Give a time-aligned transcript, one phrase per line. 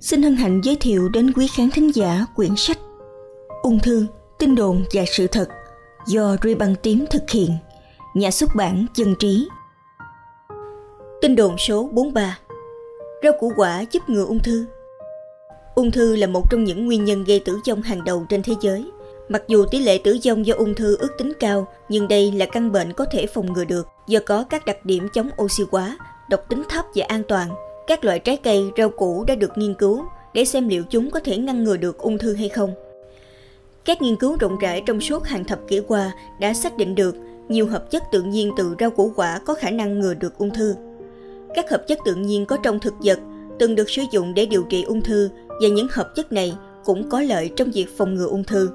[0.00, 2.78] xin hân hạnh giới thiệu đến quý khán thính giả quyển sách
[3.62, 4.06] Ung thư,
[4.38, 5.48] tin đồn và sự thật
[6.06, 7.50] do Ruy Băng Tím thực hiện,
[8.14, 9.48] nhà xuất bản Dân Trí.
[11.20, 12.38] Tin đồn số 43
[13.22, 14.66] Rau củ quả giúp ngừa ung thư
[15.74, 18.52] Ung thư là một trong những nguyên nhân gây tử vong hàng đầu trên thế
[18.60, 18.90] giới.
[19.28, 22.46] Mặc dù tỷ lệ tử vong do ung thư ước tính cao, nhưng đây là
[22.46, 25.98] căn bệnh có thể phòng ngừa được do có các đặc điểm chống oxy hóa,
[26.30, 29.74] độc tính thấp và an toàn các loại trái cây, rau củ đã được nghiên
[29.74, 32.74] cứu để xem liệu chúng có thể ngăn ngừa được ung thư hay không.
[33.84, 37.16] Các nghiên cứu rộng rãi trong suốt hàng thập kỷ qua đã xác định được
[37.48, 40.50] nhiều hợp chất tự nhiên từ rau củ quả có khả năng ngừa được ung
[40.50, 40.74] thư.
[41.54, 43.18] Các hợp chất tự nhiên có trong thực vật
[43.58, 47.10] từng được sử dụng để điều trị ung thư và những hợp chất này cũng
[47.10, 48.70] có lợi trong việc phòng ngừa ung thư.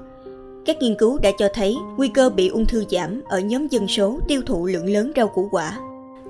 [0.66, 3.88] Các nghiên cứu đã cho thấy nguy cơ bị ung thư giảm ở nhóm dân
[3.88, 5.78] số tiêu thụ lượng lớn rau củ quả.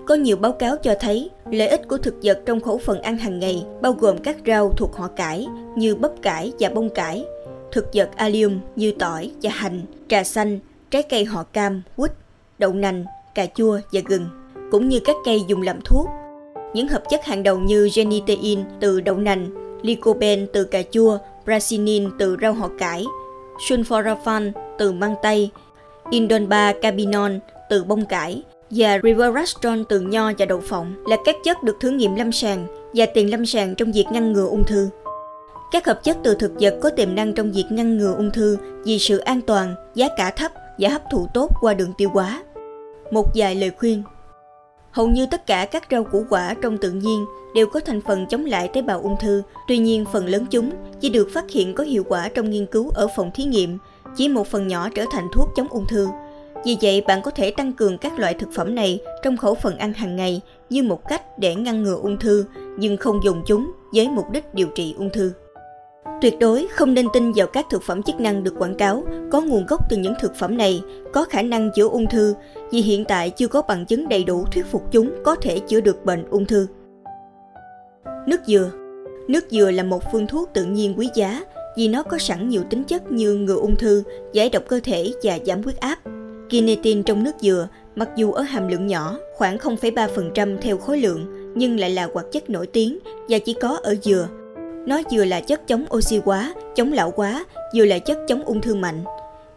[0.06, 3.18] Có nhiều báo cáo cho thấy lợi ích của thực vật trong khẩu phần ăn
[3.18, 5.46] hàng ngày bao gồm các rau thuộc họ cải
[5.76, 7.24] như bắp cải và bông cải,
[7.72, 10.58] thực vật allium như tỏi và hành, trà xanh,
[10.90, 12.12] trái cây họ cam, quýt,
[12.58, 14.26] đậu nành, cà chua và gừng,
[14.70, 16.06] cũng như các cây dùng làm thuốc.
[16.74, 19.50] Những hợp chất hàng đầu như genitein từ đậu nành,
[19.82, 23.04] lycopene từ cà chua, brasinin từ rau họ cải,
[23.68, 25.50] sulforaphane từ măng tây,
[26.10, 28.42] indolba cabinon từ bông cải
[28.74, 32.66] và Rivaroxaban từ nho và đậu phộng là các chất được thử nghiệm lâm sàng
[32.94, 34.88] và tiền lâm sàng trong việc ngăn ngừa ung thư.
[35.72, 38.56] Các hợp chất từ thực vật có tiềm năng trong việc ngăn ngừa ung thư
[38.84, 42.42] vì sự an toàn, giá cả thấp và hấp thụ tốt qua đường tiêu hóa.
[43.10, 44.02] Một vài lời khuyên
[44.90, 48.26] Hầu như tất cả các rau củ quả trong tự nhiên đều có thành phần
[48.26, 51.74] chống lại tế bào ung thư, tuy nhiên phần lớn chúng chỉ được phát hiện
[51.74, 53.78] có hiệu quả trong nghiên cứu ở phòng thí nghiệm,
[54.16, 56.08] chỉ một phần nhỏ trở thành thuốc chống ung thư.
[56.64, 59.78] Vì vậy, bạn có thể tăng cường các loại thực phẩm này trong khẩu phần
[59.78, 60.40] ăn hàng ngày
[60.70, 62.44] như một cách để ngăn ngừa ung thư,
[62.78, 65.32] nhưng không dùng chúng với mục đích điều trị ung thư.
[66.20, 69.40] Tuyệt đối không nên tin vào các thực phẩm chức năng được quảng cáo có
[69.40, 72.34] nguồn gốc từ những thực phẩm này có khả năng chữa ung thư
[72.70, 75.80] vì hiện tại chưa có bằng chứng đầy đủ thuyết phục chúng có thể chữa
[75.80, 76.66] được bệnh ung thư.
[78.26, 78.70] Nước dừa
[79.28, 81.40] Nước dừa là một phương thuốc tự nhiên quý giá
[81.76, 84.02] vì nó có sẵn nhiều tính chất như ngừa ung thư,
[84.32, 85.98] giải độc cơ thể và giảm huyết áp.
[86.50, 91.52] Kinetin trong nước dừa, mặc dù ở hàm lượng nhỏ, khoảng 0,3% theo khối lượng,
[91.54, 94.28] nhưng lại là hoạt chất nổi tiếng và chỉ có ở dừa.
[94.86, 97.44] Nó vừa là chất chống oxy hóa, chống lão hóa,
[97.76, 99.04] vừa là chất chống ung thư mạnh.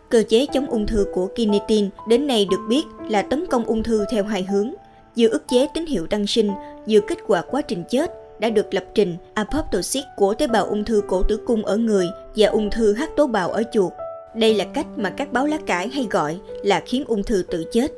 [0.09, 3.83] Cơ chế chống ung thư của kinetin đến nay được biết là tấn công ung
[3.83, 4.73] thư theo hai hướng,
[5.17, 6.51] vừa ức chế tín hiệu tăng sinh,
[6.89, 10.83] vừa kết quả quá trình chết đã được lập trình apoptosis của tế bào ung
[10.83, 13.93] thư cổ tử cung ở người và ung thư hắc tố bào ở chuột.
[14.39, 17.63] Đây là cách mà các báo lá cải hay gọi là khiến ung thư tự
[17.71, 17.91] chết.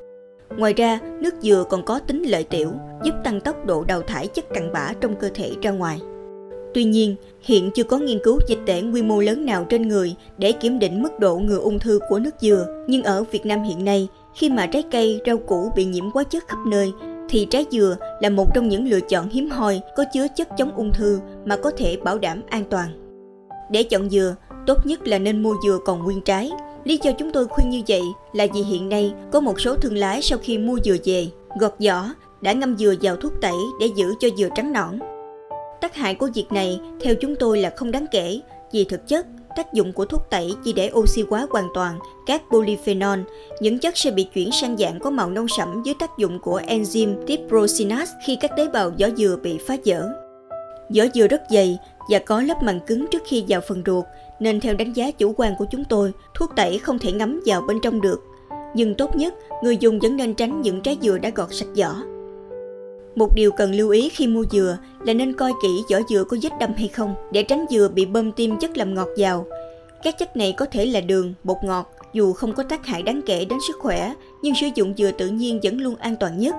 [0.57, 2.71] Ngoài ra, nước dừa còn có tính lợi tiểu,
[3.03, 5.99] giúp tăng tốc độ đào thải chất cặn bã trong cơ thể ra ngoài.
[6.73, 10.15] Tuy nhiên, hiện chưa có nghiên cứu dịch tễ quy mô lớn nào trên người
[10.37, 12.83] để kiểm định mức độ ngừa ung thư của nước dừa.
[12.87, 16.23] Nhưng ở Việt Nam hiện nay, khi mà trái cây, rau củ bị nhiễm hóa
[16.23, 16.91] chất khắp nơi,
[17.29, 20.71] thì trái dừa là một trong những lựa chọn hiếm hoi có chứa chất chống
[20.75, 23.08] ung thư mà có thể bảo đảm an toàn.
[23.71, 24.35] Để chọn dừa,
[24.67, 26.51] tốt nhất là nên mua dừa còn nguyên trái.
[26.83, 28.01] Lý do chúng tôi khuyên như vậy
[28.33, 31.27] là vì hiện nay có một số thương lái sau khi mua dừa về,
[31.59, 32.05] gọt vỏ,
[32.41, 34.99] đã ngâm dừa vào thuốc tẩy để giữ cho dừa trắng nõn.
[35.81, 38.39] Tác hại của việc này theo chúng tôi là không đáng kể,
[38.71, 39.25] vì thực chất
[39.55, 43.19] tác dụng của thuốc tẩy chỉ để oxy hóa hoàn toàn các polyphenol,
[43.61, 46.61] những chất sẽ bị chuyển sang dạng có màu nâu sẫm dưới tác dụng của
[46.67, 50.09] enzyme tiprosinase khi các tế bào vỏ dừa bị phá vỡ.
[50.95, 51.77] Vỏ dừa rất dày
[52.09, 54.05] và có lớp màng cứng trước khi vào phần ruột,
[54.39, 57.61] nên theo đánh giá chủ quan của chúng tôi, thuốc tẩy không thể ngấm vào
[57.61, 58.21] bên trong được.
[58.75, 59.33] Nhưng tốt nhất,
[59.63, 61.95] người dùng vẫn nên tránh những trái dừa đã gọt sạch vỏ.
[63.15, 66.37] Một điều cần lưu ý khi mua dừa là nên coi kỹ vỏ dừa có
[66.41, 69.45] vết đâm hay không để tránh dừa bị bơm tim chất làm ngọt vào.
[70.03, 73.21] Các chất này có thể là đường, bột ngọt, dù không có tác hại đáng
[73.25, 76.55] kể đến sức khỏe, nhưng sử dụng dừa tự nhiên vẫn luôn an toàn nhất.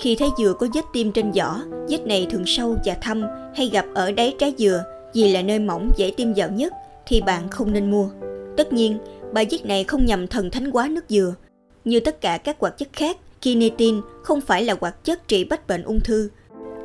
[0.00, 3.22] Khi thấy dừa có vết tim trên vỏ, vết này thường sâu và thâm
[3.54, 4.84] hay gặp ở đáy trái dừa
[5.14, 6.72] vì là nơi mỏng dễ tiêm vào nhất
[7.06, 8.08] thì bạn không nên mua.
[8.56, 8.98] Tất nhiên,
[9.32, 11.34] bài viết này không nhằm thần thánh quá nước dừa.
[11.84, 15.66] Như tất cả các hoạt chất khác, kinetin không phải là hoạt chất trị bách
[15.66, 16.28] bệnh ung thư.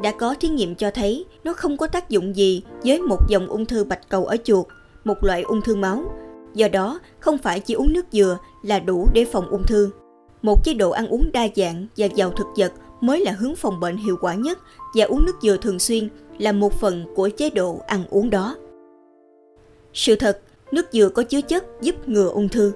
[0.01, 3.47] Đã có thí nghiệm cho thấy nó không có tác dụng gì với một dòng
[3.47, 4.65] ung thư bạch cầu ở chuột,
[5.03, 6.03] một loại ung thư máu.
[6.53, 9.89] Do đó, không phải chỉ uống nước dừa là đủ để phòng ung thư.
[10.41, 12.71] Một chế độ ăn uống đa dạng và giàu thực vật
[13.05, 14.59] mới là hướng phòng bệnh hiệu quả nhất
[14.95, 18.55] và uống nước dừa thường xuyên là một phần của chế độ ăn uống đó.
[19.93, 20.39] Sự thật,
[20.71, 22.71] nước dừa có chứa chất giúp ngừa ung thư.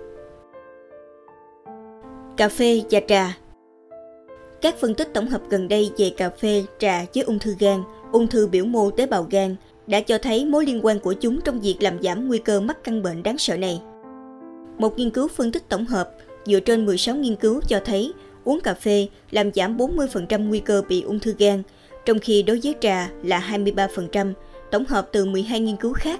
[2.37, 3.37] Cà phê và trà
[4.61, 7.83] Các phân tích tổng hợp gần đây về cà phê, trà với ung thư gan,
[8.11, 9.55] ung thư biểu mô tế bào gan
[9.87, 12.83] đã cho thấy mối liên quan của chúng trong việc làm giảm nguy cơ mắc
[12.83, 13.81] căn bệnh đáng sợ này.
[14.77, 16.11] Một nghiên cứu phân tích tổng hợp
[16.45, 18.13] dựa trên 16 nghiên cứu cho thấy
[18.43, 21.63] uống cà phê làm giảm 40% nguy cơ bị ung thư gan,
[22.05, 24.33] trong khi đối với trà là 23%,
[24.71, 26.19] tổng hợp từ 12 nghiên cứu khác.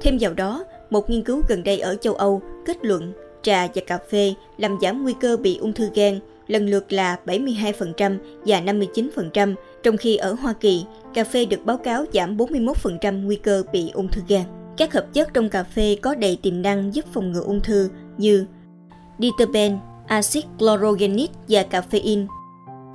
[0.00, 3.82] Thêm vào đó, một nghiên cứu gần đây ở châu Âu kết luận trà và
[3.86, 6.20] cà phê làm giảm nguy cơ bị ung thư gan
[6.50, 10.84] lần lượt là 72% và 59%, trong khi ở Hoa Kỳ,
[11.14, 14.42] cà phê được báo cáo giảm 41% nguy cơ bị ung thư gan.
[14.76, 17.88] Các hợp chất trong cà phê có đầy tiềm năng giúp phòng ngừa ung thư
[18.18, 18.46] như
[19.18, 19.78] diterpen,
[20.10, 22.26] axit chlorogenic và caffeine.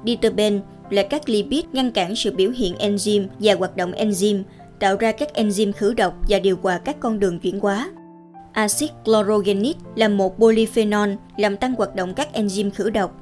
[0.05, 4.43] Diterpen là các lipid ngăn cản sự biểu hiện enzyme và hoạt động enzyme,
[4.79, 7.89] tạo ra các enzyme khử độc và điều hòa các con đường chuyển hóa.
[8.51, 13.21] Axit chlorogenic là một polyphenol làm tăng hoạt động các enzyme khử độc.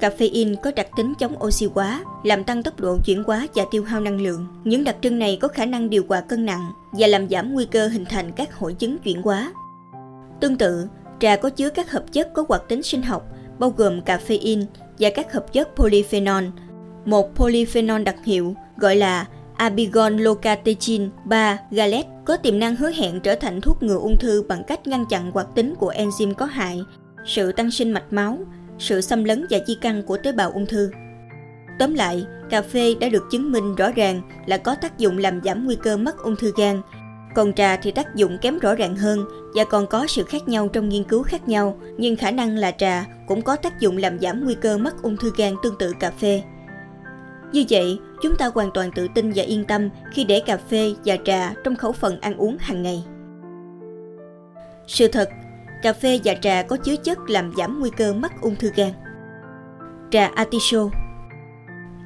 [0.00, 3.84] Caffeine có đặc tính chống oxy hóa, làm tăng tốc độ chuyển hóa và tiêu
[3.84, 4.46] hao năng lượng.
[4.64, 7.64] Những đặc trưng này có khả năng điều hòa cân nặng và làm giảm nguy
[7.64, 9.52] cơ hình thành các hội chứng chuyển hóa.
[10.40, 10.88] Tương tự,
[11.20, 13.26] trà có chứa các hợp chất có hoạt tính sinh học,
[13.58, 14.64] bao gồm caffeine
[14.98, 16.44] và các hợp chất polyphenol.
[17.04, 19.26] Một polyphenol đặc hiệu gọi là
[19.56, 24.42] Abigon locatechin 3 galet có tiềm năng hứa hẹn trở thành thuốc ngừa ung thư
[24.48, 26.80] bằng cách ngăn chặn hoạt tính của enzyme có hại,
[27.24, 28.38] sự tăng sinh mạch máu,
[28.78, 30.90] sự xâm lấn và di căn của tế bào ung thư.
[31.78, 35.40] Tóm lại, cà phê đã được chứng minh rõ ràng là có tác dụng làm
[35.44, 36.82] giảm nguy cơ mắc ung thư gan,
[37.36, 39.24] còn trà thì tác dụng kém rõ ràng hơn
[39.54, 42.70] và còn có sự khác nhau trong nghiên cứu khác nhau, nhưng khả năng là
[42.70, 45.92] trà cũng có tác dụng làm giảm nguy cơ mắc ung thư gan tương tự
[46.00, 46.42] cà phê.
[47.52, 50.94] Như vậy, chúng ta hoàn toàn tự tin và yên tâm khi để cà phê
[51.04, 53.04] và trà trong khẩu phần ăn uống hàng ngày.
[54.86, 55.28] Sự thật,
[55.82, 58.92] cà phê và trà có chứa chất làm giảm nguy cơ mắc ung thư gan.
[60.10, 60.98] Trà artichoke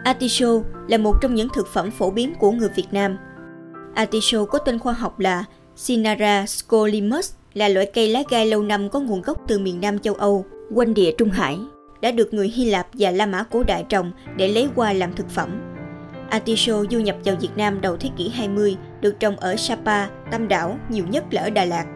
[0.05, 3.17] Artichoke là một trong những thực phẩm phổ biến của người Việt Nam.
[3.95, 5.45] Artichoke có tên khoa học là
[5.87, 9.99] Cinara scolimus, là loại cây lá gai lâu năm có nguồn gốc từ miền Nam
[9.99, 10.45] châu Âu,
[10.75, 11.59] quanh địa Trung Hải
[12.01, 15.13] đã được người Hy Lạp và La Mã cổ đại trồng để lấy hoa làm
[15.13, 15.61] thực phẩm.
[16.31, 20.49] Artichoke du nhập vào Việt Nam đầu thế kỷ 20, được trồng ở Sapa, Tam
[20.49, 21.87] Đảo, nhiều nhất là ở Đà Lạt.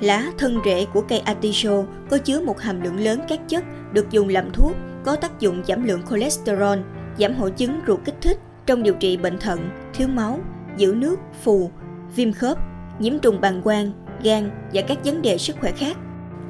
[0.00, 4.10] Lá, thân rễ của cây artichoke có chứa một hàm lượng lớn các chất được
[4.10, 4.72] dùng làm thuốc,
[5.04, 6.78] có tác dụng giảm lượng cholesterol,
[7.18, 10.40] giảm hội chứng ruột kích thích trong điều trị bệnh thận, thiếu máu,
[10.76, 11.70] giữ nước, phù,
[12.16, 12.58] viêm khớp,
[12.98, 15.96] nhiễm trùng bàng quang, gan và các vấn đề sức khỏe khác.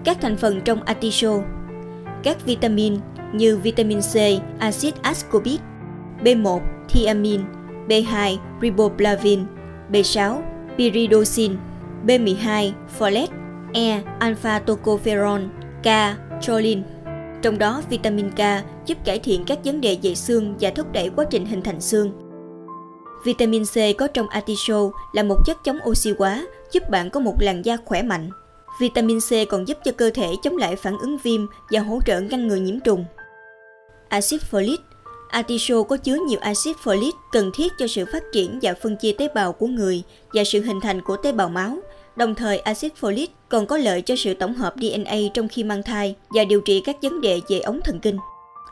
[0.05, 1.47] Các thành phần trong artichoke
[2.23, 2.97] các vitamin
[3.33, 4.15] như vitamin C,
[4.59, 5.61] axit ascorbic,
[6.25, 7.41] B1, thiamin,
[7.89, 9.45] B2, riboflavin,
[9.93, 10.43] B6,
[10.79, 11.55] pyridoxine,
[12.07, 13.27] B12, folate,
[13.73, 15.41] E, alpha tocopherol,
[15.83, 15.87] K,
[16.41, 16.83] choline.
[17.43, 21.11] Trong đó, vitamin K giúp cải thiện các vấn đề về xương và thúc đẩy
[21.17, 22.30] quá trình hình thành xương.
[23.25, 27.35] Vitamin C có trong artichoke là một chất chống oxy hóa, giúp bạn có một
[27.41, 28.31] làn da khỏe mạnh.
[28.81, 32.21] Vitamin C còn giúp cho cơ thể chống lại phản ứng viêm và hỗ trợ
[32.21, 33.05] ngăn ngừa nhiễm trùng.
[34.09, 34.77] Axit folic
[35.31, 39.13] Artichoke có chứa nhiều axit folic cần thiết cho sự phát triển và phân chia
[39.13, 40.03] tế bào của người
[40.33, 41.77] và sự hình thành của tế bào máu.
[42.17, 45.83] Đồng thời, axit folic còn có lợi cho sự tổng hợp DNA trong khi mang
[45.83, 48.19] thai và điều trị các vấn đề về ống thần kinh.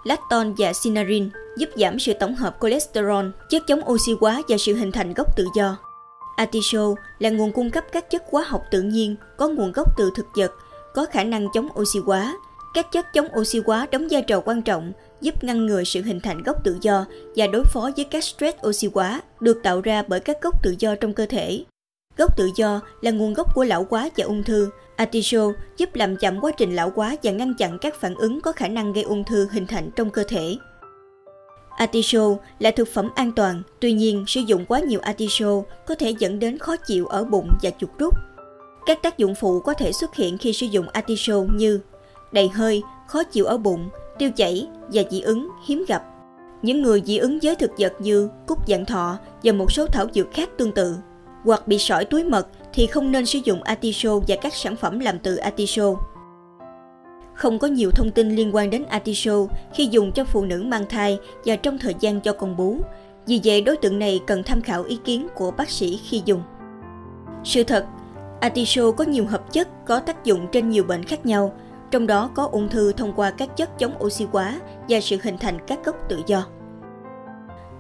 [0.05, 4.75] Lacton và sinarin giúp giảm sự tổng hợp cholesterol, chất chống oxy hóa và sự
[4.75, 5.77] hình thành gốc tự do.
[6.37, 10.11] Artichoke là nguồn cung cấp các chất hóa học tự nhiên có nguồn gốc từ
[10.15, 10.53] thực vật,
[10.95, 12.37] có khả năng chống oxy hóa.
[12.75, 16.21] Các chất chống oxy hóa đóng vai trò quan trọng giúp ngăn ngừa sự hình
[16.21, 17.05] thành gốc tự do
[17.37, 20.75] và đối phó với các stress oxy hóa được tạo ra bởi các gốc tự
[20.79, 21.65] do trong cơ thể.
[22.17, 24.71] Gốc tự do là nguồn gốc của lão hóa và ung thư.
[24.99, 28.53] Artichoke giúp làm chậm quá trình lão hóa và ngăn chặn các phản ứng có
[28.53, 30.57] khả năng gây ung thư hình thành trong cơ thể.
[31.77, 36.15] Artichoke là thực phẩm an toàn, tuy nhiên sử dụng quá nhiều artichoke có thể
[36.19, 38.15] dẫn đến khó chịu ở bụng và chuột rút.
[38.87, 41.81] Các tác dụng phụ có thể xuất hiện khi sử dụng artichoke như
[42.33, 43.89] đầy hơi, khó chịu ở bụng,
[44.19, 46.03] tiêu chảy và dị ứng hiếm gặp.
[46.63, 50.07] Những người dị ứng với thực vật như cúc dạng thọ và một số thảo
[50.15, 50.97] dược khác tương tự,
[51.45, 54.99] hoặc bị sỏi túi mật thì không nên sử dụng artichoke và các sản phẩm
[54.99, 56.03] làm từ artichoke.
[57.35, 60.85] Không có nhiều thông tin liên quan đến artichoke khi dùng cho phụ nữ mang
[60.89, 62.77] thai và trong thời gian cho con bú.
[63.27, 66.43] Vì vậy, đối tượng này cần tham khảo ý kiến của bác sĩ khi dùng.
[67.45, 67.87] Sự thật,
[68.41, 71.53] artichoke có nhiều hợp chất có tác dụng trên nhiều bệnh khác nhau,
[71.91, 75.39] trong đó có ung thư thông qua các chất chống oxy hóa và sự hình
[75.39, 76.47] thành các gốc tự do.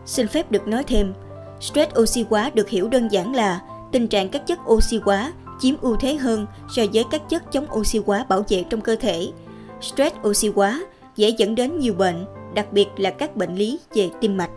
[0.05, 1.15] Xin phép được nói thêm,
[1.61, 3.61] stress oxy hóa được hiểu đơn giản là
[3.93, 7.67] tình trạng các chất oxy hóa chiếm ưu thế hơn so với các chất chống
[7.73, 9.33] oxy hóa bảo vệ trong cơ thể
[9.81, 10.81] stress oxy hóa
[11.17, 14.51] dễ dẫn đến nhiều bệnh, đặc biệt là các bệnh lý về tim mạch.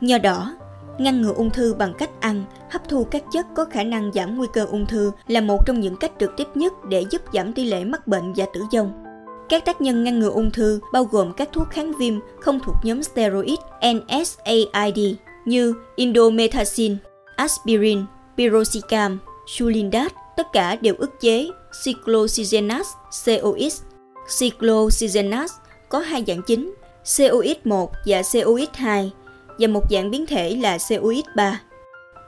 [0.00, 0.54] Nho đỏ
[0.98, 4.36] ngăn ngừa ung thư bằng cách ăn, hấp thu các chất có khả năng giảm
[4.36, 7.52] nguy cơ ung thư là một trong những cách trực tiếp nhất để giúp giảm
[7.52, 9.02] tỷ lệ mắc bệnh và tử vong.
[9.48, 12.76] Các tác nhân ngăn ngừa ung thư bao gồm các thuốc kháng viêm không thuộc
[12.82, 14.98] nhóm steroid NSAID
[15.44, 16.96] như indomethacin,
[17.36, 18.04] aspirin,
[18.36, 21.48] piroxicam, sulindat tất cả đều ức chế
[21.84, 22.90] cyclooxygenase
[23.26, 23.82] COX.
[24.38, 25.54] Cyclooxygenase
[25.88, 26.74] có hai dạng chính,
[27.04, 29.08] COX1 và COX2
[29.58, 31.52] và một dạng biến thể là COX3.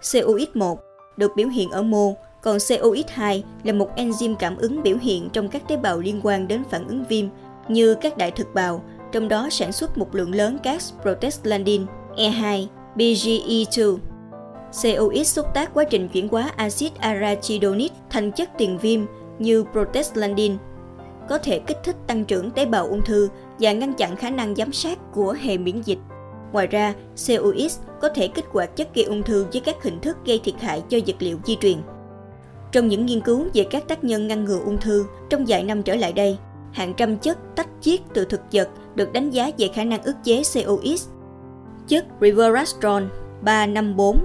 [0.03, 0.77] COX1
[1.17, 5.49] được biểu hiện ở mô, còn COX2 là một enzyme cảm ứng biểu hiện trong
[5.49, 7.27] các tế bào liên quan đến phản ứng viêm
[7.69, 11.87] như các đại thực bào, trong đó sản xuất một lượng lớn các prostaglandin
[12.17, 13.99] E2, BGE2.
[14.83, 19.01] COX xúc tác quá trình chuyển hóa axit arachidonic thành chất tiền viêm
[19.39, 20.57] như prostaglandin,
[21.29, 24.55] có thể kích thích tăng trưởng tế bào ung thư và ngăn chặn khả năng
[24.55, 25.99] giám sát của hệ miễn dịch.
[26.53, 26.95] Ngoài ra,
[27.27, 30.55] COX có thể kích hoạt chất gây ung thư với các hình thức gây thiệt
[30.61, 31.79] hại cho vật liệu di truyền.
[32.73, 35.83] Trong những nghiên cứu về các tác nhân ngăn ngừa ung thư trong vài năm
[35.83, 36.39] trở lại đây,
[36.73, 40.17] hàng trăm chất tách chiết từ thực vật được đánh giá về khả năng ức
[40.25, 41.09] chế COX.
[41.89, 43.03] Chất riverastrol.
[43.43, 44.19] 354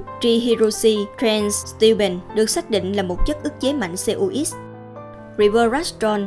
[1.22, 4.54] trans steven được xác định là một chất ức chế mạnh COX.
[5.38, 6.22] riverastrol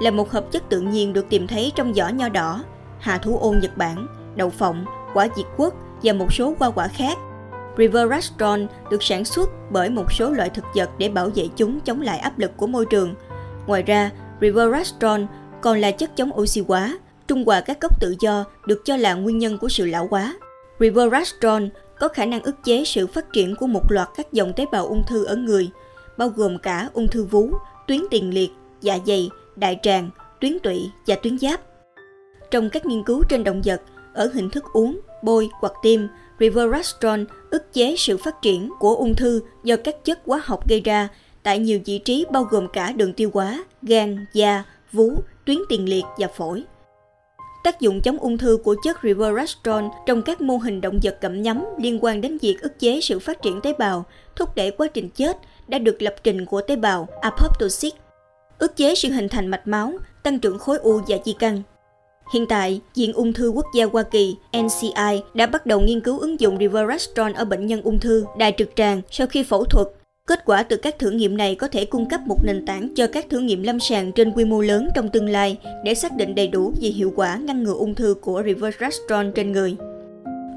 [0.00, 2.64] là một hợp chất tự nhiên được tìm thấy trong vỏ nho đỏ,
[2.98, 6.88] hà thú ô Nhật Bản, đậu phộng, quả Việt Quốc và một số hoa quả
[6.88, 7.18] khác.
[7.78, 12.00] riverastrol được sản xuất bởi một số loại thực vật để bảo vệ chúng chống
[12.00, 13.14] lại áp lực của môi trường.
[13.66, 15.20] Ngoài ra, riverastrol
[15.62, 19.14] còn là chất chống oxy hóa, trung hòa các gốc tự do được cho là
[19.14, 20.34] nguyên nhân của sự lão hóa.
[20.80, 21.62] riverastrol
[21.98, 24.86] có khả năng ức chế sự phát triển của một loạt các dòng tế bào
[24.86, 25.70] ung thư ở người,
[26.16, 27.50] bao gồm cả ung thư vú,
[27.86, 28.50] tuyến tiền liệt,
[28.80, 30.10] dạ dày, đại tràng,
[30.40, 31.60] tuyến tụy và tuyến giáp.
[32.50, 33.82] Trong các nghiên cứu trên động vật,
[34.14, 36.00] ở hình thức uống, bôi hoặc tiêm,
[36.40, 40.80] riverastrol ức chế sự phát triển của ung thư do các chất hóa học gây
[40.80, 41.08] ra
[41.42, 45.88] tại nhiều vị trí bao gồm cả đường tiêu hóa, gan, da, vú, tuyến tiền
[45.88, 46.64] liệt và phổi.
[47.66, 51.42] Tác dụng chống ung thư của chất Resveratrol trong các mô hình động vật gặm
[51.42, 54.04] nhấm liên quan đến việc ức chế sự phát triển tế bào,
[54.36, 55.36] thúc đẩy quá trình chết
[55.68, 57.92] đã được lập trình của tế bào apoptosis,
[58.58, 59.92] ức chế sự hình thành mạch máu,
[60.22, 61.62] tăng trưởng khối u và di căn.
[62.32, 66.18] Hiện tại, Viện Ung thư Quốc gia Hoa Kỳ NCI đã bắt đầu nghiên cứu
[66.18, 69.86] ứng dụng Resveratrol ở bệnh nhân ung thư đại trực tràng sau khi phẫu thuật.
[70.26, 73.06] Kết quả từ các thử nghiệm này có thể cung cấp một nền tảng cho
[73.06, 76.34] các thử nghiệm lâm sàng trên quy mô lớn trong tương lai để xác định
[76.34, 79.76] đầy đủ về hiệu quả ngăn ngừa ung thư của Resveratrol trên người.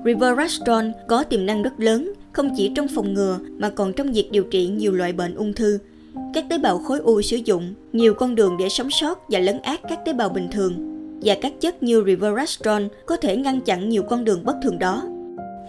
[0.06, 4.32] Resveratrol có tiềm năng rất lớn, không chỉ trong phòng ngừa mà còn trong việc
[4.32, 5.80] điều trị nhiều loại bệnh ung thư.
[6.34, 9.60] Các tế bào khối u sử dụng nhiều con đường để sống sót và lấn
[9.62, 10.74] át các tế bào bình thường
[11.24, 15.04] và các chất như Resveratrol có thể ngăn chặn nhiều con đường bất thường đó.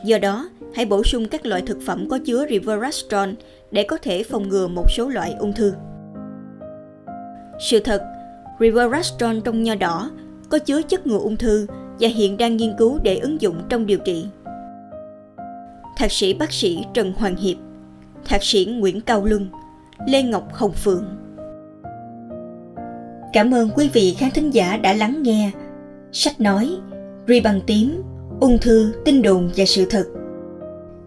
[0.04, 3.28] Do đó, hãy bổ sung các loại thực phẩm có chứa Resveratrol
[3.70, 5.74] để có thể phòng ngừa một số loại ung thư.
[7.58, 8.02] Sự thật,
[8.60, 10.10] Resveratrol trong nho đỏ
[10.50, 11.66] có chứa chất ngừa ung thư
[12.00, 14.26] và hiện đang nghiên cứu để ứng dụng trong điều trị.
[15.96, 17.56] Thạc sĩ bác sĩ Trần Hoàng Hiệp,
[18.24, 19.48] Thạc sĩ Nguyễn Cao Luân,
[20.06, 21.04] Lê Ngọc Hồng Phượng
[23.32, 25.50] Cảm ơn quý vị khán thính giả đã lắng nghe
[26.12, 26.76] sách nói
[27.28, 28.02] Ri bằng tím,
[28.40, 30.04] ung thư, tin đồn và sự thật.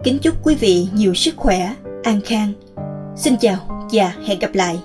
[0.03, 2.53] Kính chúc quý vị nhiều sức khỏe, an khang.
[3.15, 4.79] Xin chào và hẹn gặp lại.